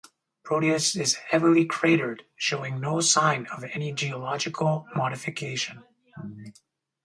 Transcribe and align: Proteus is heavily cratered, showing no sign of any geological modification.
Proteus 0.43 0.95
is 0.95 1.13
heavily 1.13 1.63
cratered, 1.63 2.25
showing 2.35 2.81
no 2.81 3.01
sign 3.01 3.45
of 3.55 3.63
any 3.65 3.91
geological 3.91 4.87
modification. 4.95 5.83